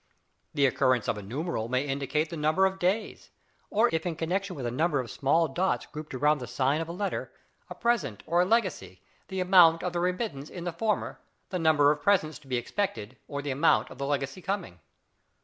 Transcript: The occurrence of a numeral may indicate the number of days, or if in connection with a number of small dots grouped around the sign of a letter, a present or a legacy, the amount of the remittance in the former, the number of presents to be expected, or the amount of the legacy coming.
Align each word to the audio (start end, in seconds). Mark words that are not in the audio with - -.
The 0.55 0.65
occurrence 0.65 1.07
of 1.07 1.19
a 1.19 1.21
numeral 1.21 1.69
may 1.69 1.85
indicate 1.85 2.31
the 2.31 2.35
number 2.35 2.65
of 2.65 2.79
days, 2.79 3.29
or 3.69 3.87
if 3.93 4.03
in 4.03 4.15
connection 4.15 4.55
with 4.55 4.65
a 4.65 4.71
number 4.71 4.99
of 4.99 5.11
small 5.11 5.47
dots 5.47 5.85
grouped 5.85 6.15
around 6.15 6.39
the 6.39 6.47
sign 6.47 6.81
of 6.81 6.89
a 6.89 6.91
letter, 6.91 7.31
a 7.69 7.75
present 7.75 8.23
or 8.25 8.41
a 8.41 8.45
legacy, 8.45 9.03
the 9.27 9.41
amount 9.41 9.83
of 9.83 9.93
the 9.93 9.99
remittance 9.99 10.49
in 10.49 10.63
the 10.63 10.73
former, 10.73 11.19
the 11.49 11.59
number 11.59 11.91
of 11.91 12.01
presents 12.01 12.39
to 12.39 12.47
be 12.47 12.57
expected, 12.57 13.15
or 13.27 13.43
the 13.43 13.51
amount 13.51 13.91
of 13.91 13.99
the 13.99 14.07
legacy 14.07 14.41
coming. 14.41 14.79